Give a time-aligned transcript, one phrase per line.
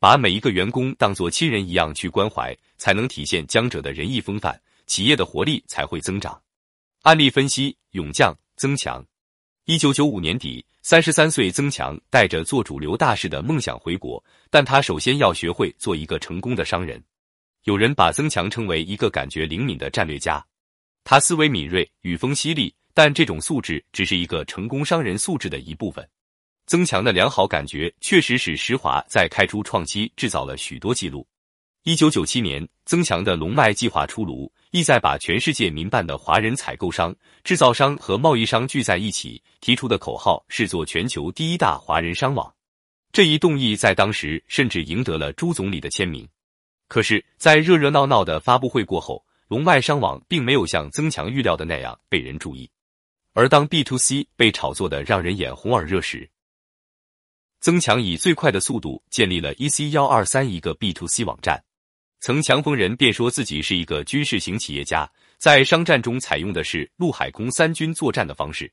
[0.00, 6.40] 把每一个员工当作亲人一样去关怀，才能体现江浙的仁义风范，企业的活力才会增长。
[7.02, 9.04] 案例分析：勇将曾强。
[9.66, 17.02] 一九九五年底，三十三岁曾强带着做主流大事的梦想回国，但他首先要学会做一个成功的商人。
[17.64, 20.42] 有人把曾强称为一个感觉灵敏的战略家，
[21.04, 26.08] 他思维敏锐，语风犀利，但这种素质只是一个成功商人素质的一部分。
[26.70, 31.26] 曾强的良好感觉确实使石华在开出创期制造了许多记录。
[31.82, 42.54] 一九九七年，曾强的龙脉计划出炉，意在把全世界民办的华人采购商、制造商和贸易商聚在一起，提出的口号是做全球第一大华人商网。
[43.10, 46.24] 这一动议在当时甚至赢得了朱总理的签名。
[46.86, 52.70] 可是，在热热闹闹的发布会过后，龙脉商网并没有像曾强预料的那样被人注意。
[53.32, 56.30] 而当 B to C 被炒作的让人眼红耳热时，
[57.62, 61.62] 曾强以最快的速度建立了 EC 幺二三一个 B to C 网站。
[62.18, 68.72] 曾强逢人便说自己是一个军事型企业家，在商战中采用的是陆海空三军作战的方式。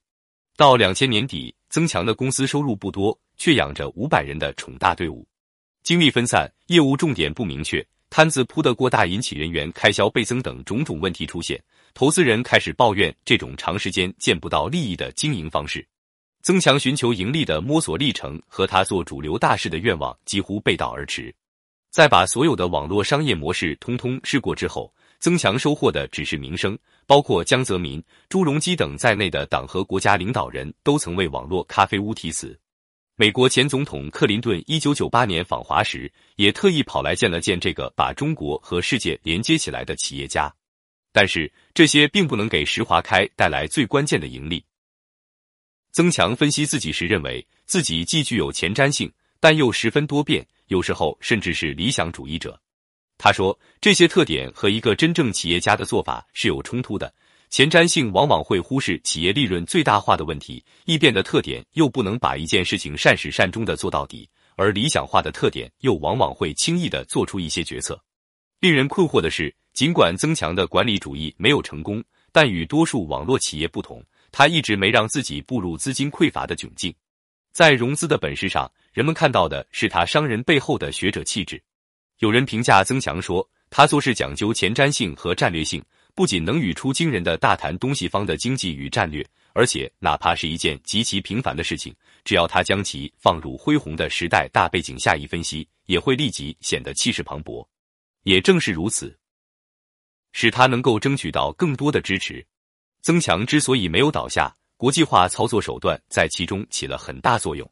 [0.56, 5.28] 到两千年底，曾强的公司收入不多，却养着五百人的宠大队伍，
[5.84, 7.86] 精力分散，业务重点不明确。
[8.10, 11.62] 摊子铺得过大，引起人员开销倍增等种种问题出现，
[11.94, 15.86] 投资人开始抱怨这种长时间见不到利益的经营方式。
[16.48, 21.36] 曾强寻求盈利的摸索历程和他做主流大事的愿望几乎背道而驰。
[21.92, 26.80] 在把所有的网络商业模式通通试过之后，曾强收获的只是名声。
[27.06, 32.58] 包括江泽民、朱镕基等在内的党和国家领导人都曾为网络咖啡屋题词。
[33.18, 40.50] 美国前总统克林顿一九九八年访华时，也特意跑来见了见这个把中国和世界连接起来的企业家。
[41.12, 44.64] 但是这些并不能给石华开带来最关键的盈利。
[45.98, 52.62] 曾强分析自己时认为，自己既具有前瞻性，但又十分多变，有时候甚至是理想主义者。
[53.18, 57.12] 他说，这些特点和一个真正企业家的做法是有冲突的。
[57.50, 68.00] 前瞻性往往会忽视企业利润最大化的问题，易变的特点又不能把一件事情善始善终的做到底，而理想化的特点又往往会轻易的做出一些决策。
[68.60, 76.94] 令人困惑的是，尽管增强的管理主义没有成功，但与多数网络企业不同，他一直没让自己步入资金匮乏的窘境。
[77.52, 81.62] 在融资的本事上，人们看到的是他商人背后的学者气质。
[82.20, 85.84] 有人评价曾强说，他做事讲究前瞻性和战略性。
[86.14, 89.24] 不仅能语出惊人的大谈东西方的经济与战略，
[89.54, 91.94] 而且哪怕是一件极其平凡的事情，
[92.24, 97.64] 只要他将其放入恢宏的时代大背景下一分析，也会立即显得气势磅礴。
[98.24, 99.16] 也正是如此，
[100.40, 102.46] 使他能够争取到更多的支持。
[103.02, 107.68] 增强之所以没有倒下，国际化操作手段在其中起了很大作用。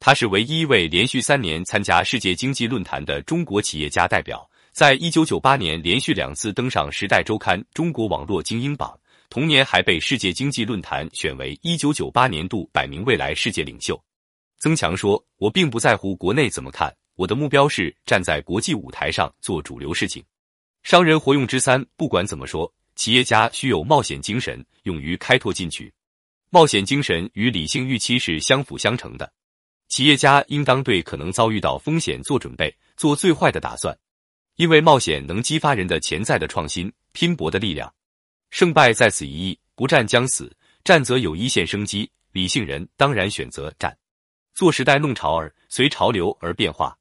[0.00, 4.44] 他是唯一一位连续三年参加世界经济论坛的中国企业家代表。
[4.72, 8.98] 在一九九八年，连续两次登上《时代周刊》中国网络精英榜，
[9.28, 13.96] 同年还被世界经济论坛选为一九九八年度百名未来世界领袖。
[14.58, 20.20] 曾强说：“我并不在乎国内怎么看，我的目标是站在国际舞台上做主流事情。
[20.82, 25.92] 商人活用之三，不管怎么说，企业家需有冒险精神，勇于开拓进取。
[26.48, 29.32] 冒险精神与理性预期是相辅相成的。
[29.88, 33.96] 企业家应当对可能遭遇到风险做准备，做最坏的打算。”
[34.56, 37.92] 因为冒险能激发人的潜在的创新、拼搏的力量，
[38.50, 40.54] 胜败在此一役，不战将死，
[40.84, 42.10] 战则有一线生机。
[42.32, 43.96] 理性人当然选择战，
[44.54, 46.96] 做时代弄潮儿，随潮流而变化，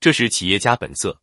[0.00, 1.20] 这是企业家本色。